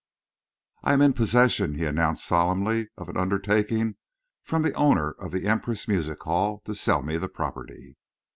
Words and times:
"I 0.83 0.93
am 0.93 1.01
in 1.03 1.13
possession," 1.13 1.75
he 1.75 1.85
announced 1.85 2.25
solemnly, 2.25 2.89
"of 2.97 3.07
an 3.07 3.17
undertaking 3.17 3.97
from 4.43 4.63
the 4.63 4.73
owner 4.73 5.11
of 5.11 5.29
the 5.31 5.45
Empress 5.45 5.87
Music 5.87 6.23
Hall 6.23 6.59
to 6.65 6.73
sell 6.73 7.03
me 7.03 7.17
the 7.17 7.29
property." 7.29 7.97